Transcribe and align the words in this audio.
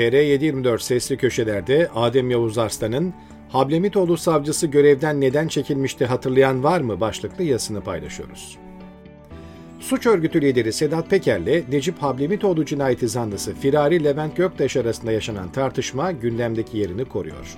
TR724 0.00 0.78
sesli 0.82 1.16
köşelerde 1.16 1.88
Adem 1.94 2.30
Yavuz 2.30 2.58
Arslan'ın 2.58 3.14
Hablemitoğlu 3.48 4.16
savcısı 4.16 4.66
görevden 4.66 5.20
neden 5.20 5.48
çekilmişti 5.48 6.06
hatırlayan 6.06 6.64
var 6.64 6.80
mı 6.80 7.00
başlıklı 7.00 7.44
yazısını 7.44 7.80
paylaşıyoruz. 7.80 8.58
Suç 9.80 10.06
örgütü 10.06 10.40
lideri 10.40 10.72
Sedat 10.72 11.10
Peker'le 11.10 11.64
Necip 11.70 11.98
Hablemitoğlu 11.98 12.64
cinayeti 12.64 13.08
zanlısı 13.08 13.54
Firari 13.54 14.04
Levent 14.04 14.36
Göktaş 14.36 14.76
arasında 14.76 15.12
yaşanan 15.12 15.52
tartışma 15.52 16.12
gündemdeki 16.12 16.78
yerini 16.78 17.04
koruyor. 17.04 17.56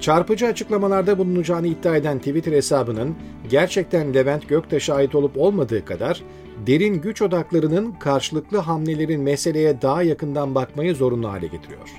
Çarpıcı 0.00 0.46
açıklamalarda 0.46 1.18
bulunacağını 1.18 1.66
iddia 1.66 1.96
eden 1.96 2.18
Twitter 2.18 2.52
hesabının 2.52 3.16
gerçekten 3.50 4.14
Levent 4.14 4.48
Göktaş'a 4.48 4.94
ait 4.94 5.14
olup 5.14 5.38
olmadığı 5.38 5.84
kadar 5.84 6.22
derin 6.66 6.94
güç 7.00 7.22
odaklarının 7.22 7.92
karşılıklı 7.92 8.58
hamlelerin 8.58 9.20
meseleye 9.20 9.82
daha 9.82 10.02
yakından 10.02 10.54
bakmayı 10.54 10.94
zorunlu 10.94 11.28
hale 11.28 11.46
getiriyor. 11.46 11.90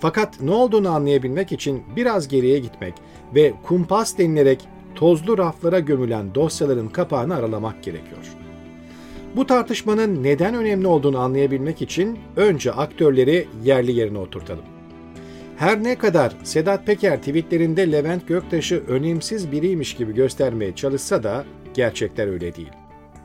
Fakat 0.00 0.40
ne 0.40 0.50
olduğunu 0.50 0.88
anlayabilmek 0.88 1.52
için 1.52 1.82
biraz 1.96 2.28
geriye 2.28 2.58
gitmek 2.58 2.94
ve 3.34 3.52
kumpas 3.62 4.18
denilerek 4.18 4.68
tozlu 4.94 5.38
raflara 5.38 5.78
gömülen 5.80 6.34
dosyaların 6.34 6.88
kapağını 6.88 7.34
aralamak 7.34 7.82
gerekiyor. 7.82 8.36
Bu 9.36 9.46
tartışmanın 9.46 10.22
neden 10.22 10.54
önemli 10.54 10.86
olduğunu 10.86 11.18
anlayabilmek 11.18 11.82
için 11.82 12.18
önce 12.36 12.72
aktörleri 12.72 13.48
yerli 13.64 13.92
yerine 13.92 14.18
oturtalım. 14.18 14.64
Her 15.56 15.82
ne 15.82 15.98
kadar 15.98 16.36
Sedat 16.42 16.86
Peker 16.86 17.18
tweetlerinde 17.18 17.92
Levent 17.92 18.28
Göktaş'ı 18.28 18.82
önemsiz 18.88 19.52
biriymiş 19.52 19.94
gibi 19.94 20.14
göstermeye 20.14 20.74
çalışsa 20.74 21.22
da 21.22 21.44
gerçekler 21.74 22.28
öyle 22.28 22.56
değil. 22.56 22.79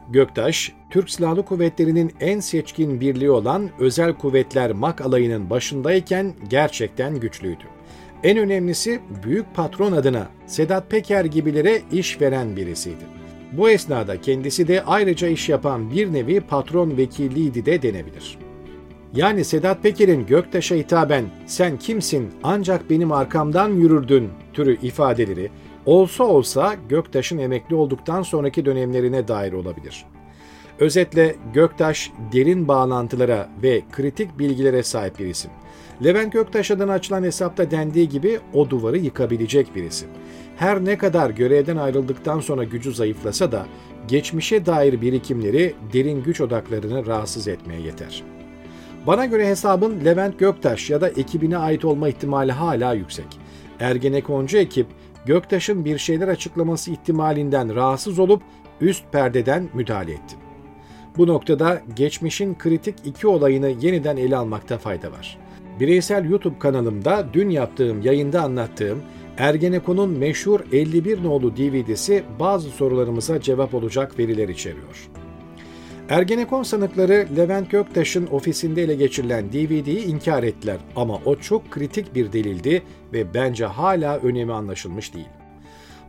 Göktaş, 0.09 0.71
Türk 0.89 1.09
Silahlı 1.09 1.45
Kuvvetleri'nin 1.45 2.11
en 2.19 2.39
seçkin 2.39 3.01
birliği 3.01 3.31
olan 3.31 3.69
Özel 3.79 4.13
Kuvvetler 4.13 4.71
MAK 4.71 5.01
alayının 5.01 5.49
başındayken 5.49 6.33
gerçekten 6.49 7.19
güçlüydü. 7.19 7.63
En 8.23 8.37
önemlisi 8.37 8.99
büyük 9.23 9.55
patron 9.55 9.91
adına 9.91 10.27
Sedat 10.47 10.91
Peker 10.91 11.25
gibilere 11.25 11.81
iş 11.91 12.21
veren 12.21 12.55
birisiydi. 12.55 13.03
Bu 13.51 13.69
esnada 13.69 14.21
kendisi 14.21 14.67
de 14.67 14.83
ayrıca 14.83 15.27
iş 15.27 15.49
yapan 15.49 15.91
bir 15.91 16.13
nevi 16.13 16.39
patron 16.39 16.97
vekilliydi 16.97 17.65
de 17.65 17.81
denebilir. 17.81 18.37
Yani 19.15 19.45
Sedat 19.45 19.83
Peker'in 19.83 20.25
Göktaş'a 20.25 20.75
hitaben 20.75 21.25
sen 21.45 21.77
kimsin 21.77 22.31
ancak 22.43 22.89
benim 22.89 23.11
arkamdan 23.11 23.69
yürürdün 23.69 24.29
türü 24.53 24.77
ifadeleri 24.81 25.51
olsa 25.85 26.23
olsa 26.23 26.75
Göktaş'ın 26.89 27.37
emekli 27.37 27.75
olduktan 27.75 28.21
sonraki 28.21 28.65
dönemlerine 28.65 29.27
dair 29.27 29.53
olabilir. 29.53 30.05
Özetle 30.79 31.35
Göktaş 31.53 32.11
derin 32.33 32.67
bağlantılara 32.67 33.49
ve 33.63 33.81
kritik 33.91 34.39
bilgilere 34.39 34.83
sahip 34.83 35.19
bir 35.19 35.25
isim. 35.25 35.51
Levent 36.03 36.33
Göktaş 36.33 36.71
adına 36.71 36.93
açılan 36.93 37.23
hesapta 37.23 37.71
dendiği 37.71 38.09
gibi 38.09 38.39
o 38.53 38.69
duvarı 38.69 38.97
yıkabilecek 38.97 39.75
bir 39.75 39.83
isim. 39.83 40.09
Her 40.57 40.85
ne 40.85 40.97
kadar 40.97 41.29
görevden 41.29 41.77
ayrıldıktan 41.77 42.39
sonra 42.39 42.63
gücü 42.63 42.93
zayıflasa 42.93 43.51
da 43.51 43.65
geçmişe 44.07 44.65
dair 44.65 45.01
birikimleri 45.01 45.73
derin 45.93 46.23
güç 46.23 46.41
odaklarını 46.41 47.05
rahatsız 47.05 47.47
etmeye 47.47 47.81
yeter. 47.81 48.23
Bana 49.07 49.25
göre 49.25 49.47
hesabın 49.47 50.05
Levent 50.05 50.39
Göktaş 50.39 50.89
ya 50.89 51.01
da 51.01 51.09
ekibine 51.09 51.57
ait 51.57 51.85
olma 51.85 52.09
ihtimali 52.09 52.51
hala 52.51 52.93
yüksek. 52.93 53.39
Ergenekoncu 53.79 54.57
ekip 54.57 54.87
Göktaş'ın 55.25 55.85
bir 55.85 55.97
şeyler 55.97 56.27
açıklaması 56.27 56.91
ihtimalinden 56.91 57.75
rahatsız 57.75 58.19
olup 58.19 58.41
üst 58.81 59.11
perdeden 59.11 59.69
müdahale 59.73 60.11
etti. 60.11 60.35
Bu 61.17 61.27
noktada 61.27 61.81
geçmişin 61.95 62.55
kritik 62.55 62.95
iki 63.05 63.27
olayını 63.27 63.69
yeniden 63.81 64.17
ele 64.17 64.37
almakta 64.37 64.77
fayda 64.77 65.11
var. 65.11 65.37
Bireysel 65.79 66.29
YouTube 66.29 66.59
kanalımda 66.59 67.27
dün 67.33 67.49
yaptığım 67.49 68.01
yayında 68.01 68.41
anlattığım 68.41 69.01
Ergenekon'un 69.37 70.09
meşhur 70.09 70.59
51 70.71 71.23
nolu 71.23 71.57
DVD'si 71.57 72.23
bazı 72.39 72.69
sorularımıza 72.69 73.41
cevap 73.41 73.73
olacak 73.73 74.19
veriler 74.19 74.49
içeriyor. 74.49 75.09
Ergenekon 76.09 76.63
sanıkları 76.63 77.27
Levent 77.37 77.71
Göktaş'ın 77.71 78.27
ofisinde 78.27 78.83
ele 78.83 78.95
geçirilen 78.95 79.49
DVD'yi 79.53 80.05
inkar 80.05 80.43
ettiler 80.43 80.77
ama 80.95 81.19
o 81.25 81.35
çok 81.35 81.71
kritik 81.71 82.15
bir 82.15 82.33
delildi 82.33 82.83
ve 83.13 83.33
bence 83.33 83.65
hala 83.65 84.17
önemi 84.17 84.53
anlaşılmış 84.53 85.13
değil. 85.13 85.27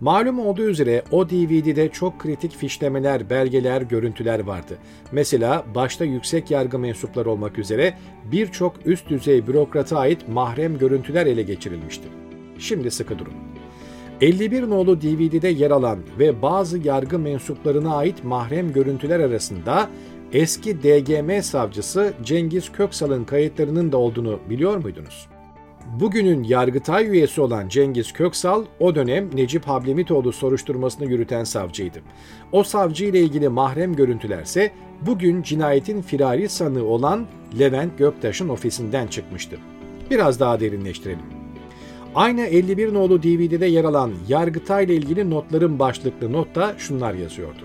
Malum 0.00 0.38
olduğu 0.38 0.68
üzere 0.68 1.02
o 1.10 1.30
DVD'de 1.30 1.88
çok 1.88 2.20
kritik 2.20 2.56
fişlemeler, 2.56 3.30
belgeler, 3.30 3.82
görüntüler 3.82 4.40
vardı. 4.40 4.78
Mesela 5.12 5.64
başta 5.74 6.04
yüksek 6.04 6.50
yargı 6.50 6.78
mensupları 6.78 7.30
olmak 7.30 7.58
üzere 7.58 7.94
birçok 8.24 8.86
üst 8.86 9.08
düzey 9.08 9.46
bürokrata 9.46 9.98
ait 9.98 10.28
mahrem 10.28 10.78
görüntüler 10.78 11.26
ele 11.26 11.42
geçirilmişti. 11.42 12.08
Şimdi 12.58 12.90
sıkı 12.90 13.18
durun. 13.18 13.34
51 14.20 14.70
nolu 14.70 15.00
DVD'de 15.00 15.48
yer 15.48 15.70
alan 15.70 15.98
ve 16.18 16.42
bazı 16.42 16.78
yargı 16.78 17.18
mensuplarına 17.18 17.96
ait 17.96 18.24
mahrem 18.24 18.72
görüntüler 18.72 19.20
arasında 19.20 19.88
eski 20.32 20.82
DGM 20.82 21.42
savcısı 21.42 22.12
Cengiz 22.24 22.72
Köksal'ın 22.72 23.24
kayıtlarının 23.24 23.92
da 23.92 23.96
olduğunu 23.96 24.40
biliyor 24.50 24.76
muydunuz? 24.76 25.28
Bugünün 26.00 26.44
Yargıtay 26.44 27.06
üyesi 27.08 27.40
olan 27.40 27.68
Cengiz 27.68 28.12
Köksal, 28.12 28.64
o 28.80 28.94
dönem 28.94 29.30
Necip 29.36 29.64
Hablemitoğlu 29.64 30.32
soruşturmasını 30.32 31.10
yürüten 31.10 31.44
savcıydı. 31.44 31.98
O 32.52 32.62
savcı 32.62 33.04
ile 33.04 33.20
ilgili 33.20 33.48
mahrem 33.48 33.96
görüntülerse 33.96 34.70
bugün 35.06 35.42
cinayetin 35.42 36.02
firari 36.02 36.48
sanığı 36.48 36.84
olan 36.84 37.26
Levent 37.58 37.98
Göktaş'ın 37.98 38.48
ofisinden 38.48 39.06
çıkmıştı. 39.06 39.56
Biraz 40.10 40.40
daha 40.40 40.60
derinleştirelim. 40.60 41.35
Aynı 42.16 42.40
51 42.40 42.94
nolu 42.94 43.22
DVD'de 43.22 43.66
yer 43.66 43.84
alan 43.84 44.12
Yargıtay 44.28 44.84
ile 44.84 44.94
ilgili 44.94 45.30
notların 45.30 45.78
başlıklı 45.78 46.32
notta 46.32 46.74
şunlar 46.78 47.14
yazıyordu. 47.14 47.60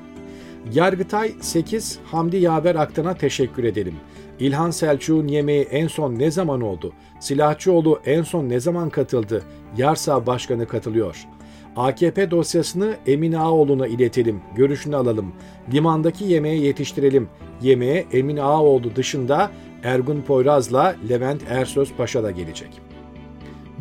Yargıtay 0.74 1.32
8 1.42 2.00
Hamdi 2.06 2.38
Yaver 2.38 2.76
Aktan'a 2.76 3.14
teşekkür 3.14 3.64
edelim. 3.64 3.96
İlhan 4.40 4.72
Selçuk'un 4.72 5.28
yemeği 5.28 5.64
en 5.64 5.88
son 5.88 6.20
ne 6.20 6.32
zaman 6.32 6.62
oldu? 6.62 6.94
Silahçıoğlu 7.20 8.00
en 8.06 8.24
son 8.24 8.50
ne 8.50 8.60
zaman 8.60 8.90
katıldı? 8.90 9.44
Yarsav 9.78 10.26
Başkanı 10.26 10.68
katılıyor. 10.68 11.28
AKP 11.76 12.32
dosyasını 12.32 12.96
Emin 13.08 13.34
Ağoğlu'na 13.34 13.88
iletelim, 13.88 14.42
görüşünü 14.56 14.96
alalım. 14.96 15.34
Limandaki 15.74 16.26
yemeği 16.26 16.64
yetiştirelim. 16.64 17.30
Yemeğe 17.62 18.06
Emin 18.12 18.38
Ağoğlu 18.38 18.96
dışında 18.96 19.52
Ergun 19.84 20.22
Poyraz'la 20.22 20.96
Levent 21.10 21.42
Ersöz 21.50 21.94
Paşa 21.98 22.24
da 22.24 22.32
gelecek.'' 22.32 22.91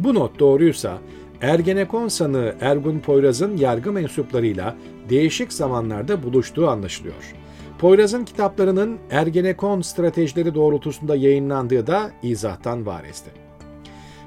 Bu 0.04 0.14
not 0.14 0.38
doğruysa 0.38 0.98
Ergenekon 1.40 2.08
sanığı 2.08 2.54
Ergun 2.60 2.98
Poyraz'ın 2.98 3.56
yargı 3.56 3.92
mensuplarıyla 3.92 4.76
değişik 5.10 5.52
zamanlarda 5.52 6.22
buluştuğu 6.22 6.68
anlaşılıyor. 6.68 7.34
Poyraz'ın 7.78 8.24
kitaplarının 8.24 8.98
Ergenekon 9.10 9.80
stratejileri 9.80 10.54
doğrultusunda 10.54 11.16
yayınlandığı 11.16 11.86
da 11.86 12.10
izahtan 12.22 12.86
varesti. 12.86 13.30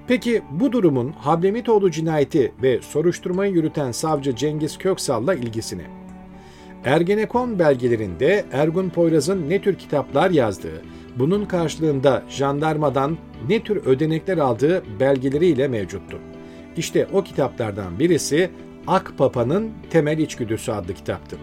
Peki 0.08 0.42
bu 0.52 0.72
durumun 0.72 1.12
Hablemitoğlu 1.12 1.92
cinayeti 1.92 2.54
ve 2.64 2.82
soruşturmayı 2.82 3.54
yürüten 3.54 3.92
savcı 3.92 4.36
Cengiz 4.36 4.78
Köksal'la 4.78 5.34
ilgisini? 5.34 5.84
Ergenekon 6.86 7.60
belgelerinde 7.60 8.46
Ergun 8.52 8.90
Poyraz'ın 8.90 9.50
ne 9.50 9.62
tür 9.62 9.76
kitaplar 9.76 10.30
yazdığı, 10.30 10.82
bunun 11.16 11.46
karşılığında 11.46 12.24
jandarmadan 12.30 13.18
ne 13.50 13.64
tür 13.64 13.86
ödenekler 13.86 14.38
aldığı 14.38 14.84
belgeleriyle 15.00 15.68
mevcuttu. 15.68 16.20
İşte 16.78 17.08
o 17.14 17.24
kitaplardan 17.24 18.00
birisi 18.00 18.50
Akpapa'nın 18.88 19.72
Temel 19.90 20.18
İçgüdüsü 20.18 20.72
adlı 20.72 20.94
kitaptı. 20.94 21.38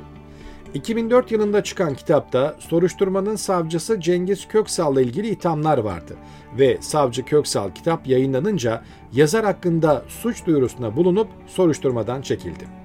2004 0.74 1.32
yılında 1.32 1.64
çıkan 1.64 1.94
kitapta 1.94 2.56
soruşturmanın 2.58 3.36
savcısı 3.36 4.00
Cengiz 4.00 4.48
Köksal'la 4.48 5.02
ilgili 5.02 5.28
ithamlar 5.28 5.78
vardı 5.78 6.16
ve 6.58 6.78
savcı 6.80 7.24
Köksal 7.24 7.70
kitap 7.70 8.06
yayınlanınca 8.06 8.82
yazar 9.12 9.44
hakkında 9.44 10.04
suç 10.08 10.46
duyurusuna 10.46 10.96
bulunup 10.96 11.28
soruşturmadan 11.46 12.22
çekildi. 12.22 12.79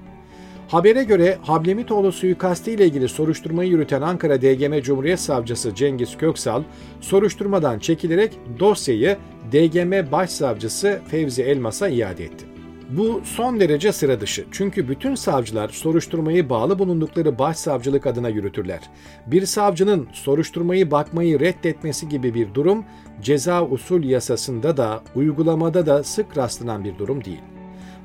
Habere 0.68 1.04
göre 1.04 1.38
Hablemitoğlu 1.42 2.12
suikasti 2.12 2.72
ile 2.72 2.86
ilgili 2.86 3.08
soruşturmayı 3.08 3.70
yürüten 3.70 4.02
Ankara 4.02 4.42
DGM 4.42 4.80
Cumhuriyet 4.82 5.20
Savcısı 5.20 5.74
Cengiz 5.74 6.16
Köksal, 6.16 6.62
soruşturmadan 7.00 7.78
çekilerek 7.78 8.38
dosyayı 8.58 9.16
DGM 9.52 10.12
Başsavcısı 10.12 11.00
Fevzi 11.08 11.42
Elmas'a 11.42 11.88
iade 11.88 12.24
etti. 12.24 12.46
Bu 12.90 13.20
son 13.24 13.60
derece 13.60 13.92
sıra 13.92 14.20
dışı 14.20 14.44
çünkü 14.52 14.88
bütün 14.88 15.14
savcılar 15.14 15.68
soruşturmayı 15.68 16.50
bağlı 16.50 16.78
bulundukları 16.78 17.38
başsavcılık 17.38 18.06
adına 18.06 18.28
yürütürler. 18.28 18.80
Bir 19.26 19.46
savcının 19.46 20.08
soruşturmayı 20.12 20.90
bakmayı 20.90 21.40
reddetmesi 21.40 22.08
gibi 22.08 22.34
bir 22.34 22.54
durum 22.54 22.84
ceza 23.22 23.66
usul 23.66 24.04
yasasında 24.04 24.76
da 24.76 25.02
uygulamada 25.14 25.86
da 25.86 26.04
sık 26.04 26.36
rastlanan 26.36 26.84
bir 26.84 26.98
durum 26.98 27.24
değil. 27.24 27.42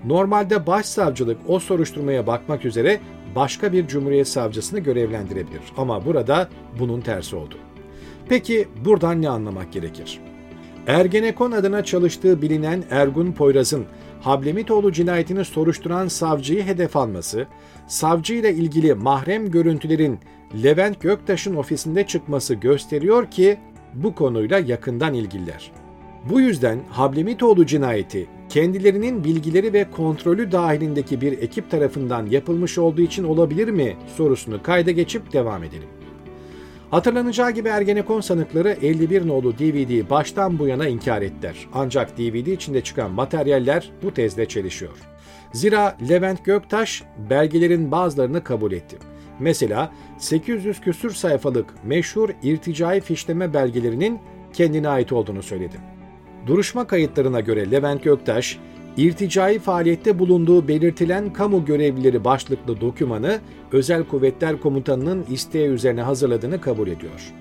Normalde 0.06 0.68
başsavcılık 0.68 1.38
o 1.48 1.60
soruşturmaya 1.60 2.28
bakmak 2.28 2.66
üzere 2.66 3.00
başka 3.36 3.74
bir 3.74 3.88
cumhuriyet 3.88 4.28
savcısını 4.28 4.80
görevlendirebilir. 4.80 5.62
Ama 5.78 6.06
burada 6.06 6.50
bunun 6.80 7.02
tersi 7.02 7.36
oldu. 7.36 7.56
Peki 8.30 8.68
buradan 8.86 9.22
ne 9.22 9.30
anlamak 9.30 9.74
gerekir? 9.74 10.20
Ergenekon 10.88 11.52
adına 11.52 11.84
çalıştığı 11.84 12.42
bilinen 12.42 12.84
Ergun 12.90 13.32
Poyraz'ın 13.32 13.86
Hablemitoğlu 14.22 14.92
cinayetini 14.92 15.46
soruşturan 15.46 16.08
savcıyı 16.08 16.64
hedef 16.64 16.96
alması, 16.96 17.48
savcı 17.88 18.34
ile 18.34 18.54
ilgili 18.54 18.94
mahrem 18.94 19.52
görüntülerin 19.52 20.20
Levent 20.64 21.02
Göktaş'ın 21.02 21.56
ofisinde 21.56 22.08
çıkması 22.08 22.54
gösteriyor 22.54 23.32
ki 23.32 23.58
bu 23.94 24.16
konuyla 24.16 24.60
yakından 24.60 25.14
ilgililer. 25.14 25.72
Bu 26.30 26.42
yüzden 26.42 26.80
Hablemitoğlu 26.90 27.66
cinayeti 27.66 28.28
kendilerinin 28.52 29.24
bilgileri 29.24 29.74
ve 29.74 29.92
kontrolü 29.92 30.52
dahilindeki 30.52 31.22
bir 31.22 31.32
ekip 31.32 31.72
tarafından 31.72 32.26
yapılmış 32.26 32.78
olduğu 32.78 33.02
için 33.02 33.24
olabilir 33.24 33.68
mi 33.68 33.98
sorusunu 34.18 34.64
kayda 34.64 34.92
geçip 34.92 35.34
devam 35.34 35.64
edelim. 35.64 35.88
Hatırlanacağı 36.90 37.52
gibi 37.52 37.70
Ergenekon 37.70 38.22
sanıkları 38.22 38.78
51 38.82 39.28
nolu 39.28 39.58
DVD'yi 39.58 40.10
baştan 40.10 40.60
bu 40.60 40.68
yana 40.68 40.88
inkar 40.88 41.22
ettiler. 41.22 41.56
Ancak 41.74 42.18
DVD 42.18 42.48
içinde 42.48 42.82
çıkan 42.82 43.12
materyaller 43.12 43.92
bu 44.04 44.14
tezle 44.14 44.48
çelişiyor. 44.48 44.98
Zira 45.54 45.98
Levent 46.10 46.46
Göktaş 46.46 47.04
belgelerin 47.30 47.92
bazılarını 47.92 48.44
kabul 48.44 48.72
etti. 48.72 48.98
Mesela 49.40 49.92
800 50.18 50.82
küsür 50.82 51.12
sayfalık 51.12 51.74
meşhur 51.84 52.30
irticai 52.44 53.02
fişleme 53.02 53.54
belgelerinin 53.54 54.20
kendine 54.54 54.90
ait 54.90 55.12
olduğunu 55.12 55.44
söyledi. 55.44 56.01
Duruşma 56.48 56.88
kayıtlarına 56.88 57.40
göre 57.40 57.72
Levent 57.72 58.04
Göktaş, 58.04 58.60
irticai 58.98 59.60
faaliyette 59.60 60.20
bulunduğu 60.20 60.68
belirtilen 60.68 61.34
kamu 61.34 61.66
görevlileri 61.66 62.24
başlıklı 62.24 62.82
dokümanı 62.82 63.40
Özel 63.72 64.04
Kuvvetler 64.04 64.60
Komutanı'nın 64.60 65.26
isteği 65.30 65.68
üzerine 65.68 66.02
hazırladığını 66.02 66.62
kabul 66.62 66.88
ediyor. 66.88 67.34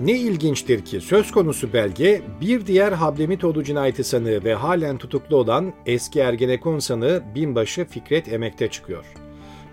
Ne 0.00 0.12
ilginçtir 0.18 0.84
ki 0.84 1.00
söz 1.00 1.30
konusu 1.30 1.72
belge 1.72 2.22
bir 2.40 2.66
diğer 2.66 2.92
Hablemitoğlu 2.92 3.64
cinayeti 3.64 4.04
sanığı 4.04 4.44
ve 4.44 4.54
halen 4.54 4.98
tutuklu 4.98 5.36
olan 5.36 5.72
eski 5.86 6.20
Ergenekon 6.20 6.78
sanığı 6.78 7.22
binbaşı 7.34 7.84
Fikret 7.84 8.32
Emek'te 8.32 8.68
çıkıyor. 8.68 9.04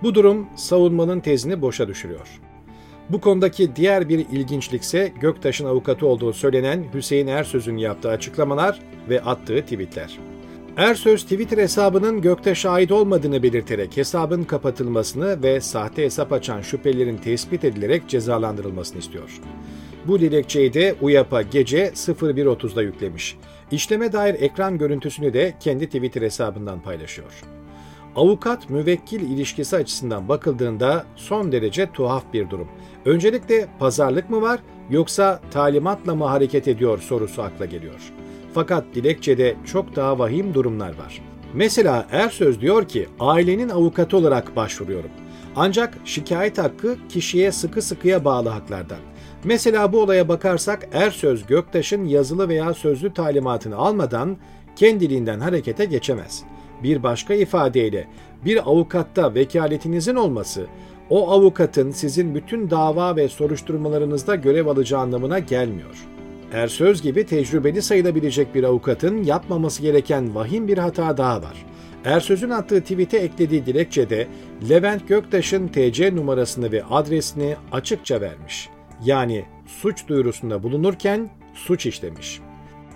Bu 0.03 0.15
durum 0.15 0.47
savunmanın 0.55 1.19
tezini 1.19 1.61
boşa 1.61 1.87
düşürüyor. 1.87 2.41
Bu 3.09 3.21
konudaki 3.21 3.75
diğer 3.75 4.09
bir 4.09 4.19
ilginçlikse 4.19 5.11
Göktaş'ın 5.21 5.65
avukatı 5.65 6.07
olduğu 6.07 6.33
söylenen 6.33 6.85
Hüseyin 6.93 7.27
Ersöz'ün 7.27 7.77
yaptığı 7.77 8.09
açıklamalar 8.09 8.79
ve 9.09 9.21
attığı 9.21 9.61
tweetler. 9.61 10.19
Ersöz 10.77 11.23
Twitter 11.23 11.57
hesabının 11.57 12.21
Göktaş'a 12.21 12.69
ait 12.69 12.91
olmadığını 12.91 13.43
belirterek 13.43 13.97
hesabın 13.97 14.43
kapatılmasını 14.43 15.43
ve 15.43 15.61
sahte 15.61 16.03
hesap 16.03 16.33
açan 16.33 16.61
şüphelilerin 16.61 17.17
tespit 17.17 17.63
edilerek 17.63 18.09
cezalandırılmasını 18.09 18.99
istiyor. 18.99 19.39
Bu 20.07 20.19
dilekçeyi 20.19 20.73
de 20.73 20.95
UYAP'a 21.01 21.41
gece 21.41 21.87
01.30'da 21.87 22.81
yüklemiş. 22.81 23.37
İşleme 23.71 24.11
dair 24.11 24.33
ekran 24.33 24.77
görüntüsünü 24.77 25.33
de 25.33 25.53
kendi 25.59 25.85
Twitter 25.85 26.21
hesabından 26.21 26.81
paylaşıyor. 26.81 27.43
Avukat 28.15 28.69
müvekkil 28.69 29.21
ilişkisi 29.21 29.75
açısından 29.75 30.29
bakıldığında 30.29 31.05
son 31.15 31.51
derece 31.51 31.91
tuhaf 31.91 32.23
bir 32.33 32.49
durum. 32.49 32.67
Öncelikle 33.05 33.67
pazarlık 33.79 34.29
mı 34.29 34.41
var 34.41 34.59
yoksa 34.89 35.39
talimatla 35.51 36.15
mı 36.15 36.25
hareket 36.25 36.67
ediyor 36.67 36.99
sorusu 36.99 37.41
akla 37.41 37.65
geliyor. 37.65 38.13
Fakat 38.53 38.85
dilekçede 38.95 39.55
çok 39.65 39.95
daha 39.95 40.19
vahim 40.19 40.53
durumlar 40.53 40.89
var. 40.89 41.21
Mesela 41.53 42.07
Ersöz 42.11 42.61
diyor 42.61 42.87
ki 42.87 43.07
ailenin 43.19 43.69
avukatı 43.69 44.17
olarak 44.17 44.55
başvuruyorum. 44.55 45.09
Ancak 45.55 45.97
şikayet 46.05 46.57
hakkı 46.57 46.97
kişiye 47.09 47.51
sıkı 47.51 47.81
sıkıya 47.81 48.25
bağlı 48.25 48.49
haklardan. 48.49 48.97
Mesela 49.43 49.93
bu 49.93 50.01
olaya 50.01 50.27
bakarsak 50.27 50.87
Ersöz 50.93 51.45
Göktaş'ın 51.45 52.05
yazılı 52.05 52.49
veya 52.49 52.73
sözlü 52.73 53.13
talimatını 53.13 53.75
almadan 53.75 54.37
kendiliğinden 54.75 55.39
harekete 55.39 55.85
geçemez. 55.85 56.43
Bir 56.83 57.03
başka 57.03 57.33
ifadeyle 57.33 58.07
bir 58.45 58.69
avukatta 58.69 59.35
vekaletinizin 59.35 60.15
olması 60.15 60.67
o 61.09 61.31
avukatın 61.31 61.91
sizin 61.91 62.35
bütün 62.35 62.69
dava 62.69 63.15
ve 63.15 63.27
soruşturmalarınızda 63.29 64.35
görev 64.35 64.67
alacağı 64.67 65.01
anlamına 65.01 65.39
gelmiyor. 65.39 66.07
Ersöz 66.53 67.01
gibi 67.01 67.25
tecrübeli 67.25 67.81
sayılabilecek 67.81 68.55
bir 68.55 68.63
avukatın 68.63 69.23
yapmaması 69.23 69.81
gereken 69.81 70.35
vahim 70.35 70.67
bir 70.67 70.77
hata 70.77 71.17
daha 71.17 71.41
var. 71.41 71.65
Ersöz'ün 72.05 72.49
attığı 72.49 72.81
tweet'e 72.81 73.17
eklediği 73.17 73.65
dilekçede 73.65 74.27
Levent 74.69 75.07
Göktaş'ın 75.07 75.67
TC 75.67 76.15
numarasını 76.15 76.71
ve 76.71 76.83
adresini 76.83 77.55
açıkça 77.71 78.21
vermiş. 78.21 78.69
Yani 79.05 79.45
suç 79.65 80.07
duyurusunda 80.07 80.63
bulunurken 80.63 81.29
suç 81.53 81.85
işlemiş. 81.85 82.41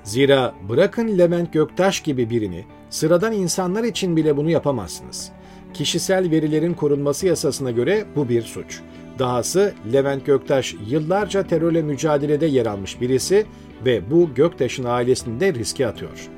Zira 0.08 0.54
bırakın 0.70 1.18
Levent 1.18 1.54
Göktaş 1.54 2.02
gibi 2.02 2.30
birini, 2.30 2.66
sıradan 2.90 3.34
insanlar 3.34 3.84
için 3.84 4.18
bile 4.18 4.38
bunu 4.38 4.50
yapamazsınız. 4.50 5.32
Kişisel 5.74 6.32
verilerin 6.32 6.74
korunması 6.74 7.28
yasasına 7.28 7.72
göre 7.72 8.06
bu 8.16 8.30
bir 8.30 8.42
suç. 8.42 8.80
Dahası 9.20 9.74
Levent 9.94 10.26
Göktaş 10.26 10.76
yıllarca 10.88 11.48
terörle 11.48 11.82
mücadelede 11.82 12.46
yer 12.46 12.66
almış 12.66 13.02
birisi 13.02 13.46
ve 13.86 14.12
bu 14.12 14.30
Göktaş'ın 14.36 14.84
ailesini 14.84 15.40
de 15.40 15.54
riske 15.54 15.88
atıyor. 15.88 16.30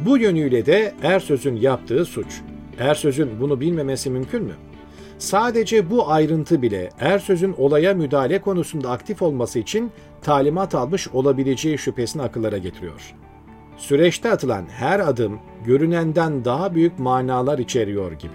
Bu 0.00 0.18
yönüyle 0.18 0.66
de 0.66 0.94
Ersöz'ün 1.02 1.56
yaptığı 1.56 2.04
suç. 2.04 2.40
Ersöz'ün 2.78 3.40
bunu 3.40 3.60
bilmemesi 3.60 4.10
mümkün 4.10 4.42
mü? 4.42 4.54
Sadece 5.18 5.90
bu 5.90 6.10
ayrıntı 6.10 6.62
bile 6.62 6.90
Ersöz'ün 7.00 7.54
olaya 7.58 7.94
müdahale 7.94 8.40
konusunda 8.40 8.90
aktif 8.90 9.22
olması 9.22 9.58
için 9.58 9.90
talimat 10.22 10.74
almış 10.74 11.08
olabileceği 11.08 11.78
şüphesini 11.78 12.22
akıllara 12.22 12.58
getiriyor. 12.58 13.14
Süreçte 13.76 14.30
atılan 14.30 14.66
her 14.70 15.00
adım 15.00 15.38
görünenden 15.64 16.44
daha 16.44 16.74
büyük 16.74 16.98
manalar 16.98 17.58
içeriyor 17.58 18.12
gibi. 18.12 18.32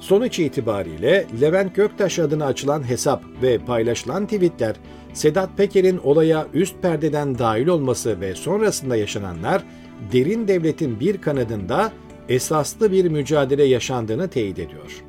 Sonuç 0.00 0.38
itibariyle 0.38 1.26
Levent 1.40 1.74
Göktaş 1.74 2.18
adına 2.18 2.46
açılan 2.46 2.88
hesap 2.88 3.22
ve 3.42 3.58
paylaşılan 3.58 4.26
tweetler, 4.26 4.76
Sedat 5.12 5.56
Peker'in 5.56 5.98
olaya 5.98 6.46
üst 6.54 6.82
perdeden 6.82 7.38
dahil 7.38 7.66
olması 7.66 8.20
ve 8.20 8.34
sonrasında 8.34 8.96
yaşananlar, 8.96 9.64
derin 10.12 10.48
devletin 10.48 11.00
bir 11.00 11.20
kanadında 11.20 11.92
esaslı 12.28 12.92
bir 12.92 13.10
mücadele 13.10 13.64
yaşandığını 13.64 14.28
teyit 14.28 14.58
ediyor. 14.58 15.04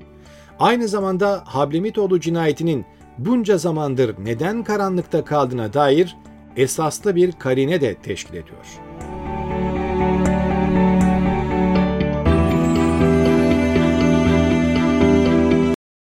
Aynı 0.60 0.88
zamanda 0.88 1.44
Hablemitoğlu 1.46 2.20
cinayetinin 2.20 2.86
bunca 3.18 3.58
zamandır 3.58 4.16
neden 4.20 4.64
karanlıkta 4.64 5.26
kaldığına 5.26 5.74
dair 5.74 6.18
esaslı 6.58 7.16
bir 7.16 7.32
karine 7.32 7.82
de 7.82 7.96
teşkil 7.96 8.34
ediyor. 8.34 8.66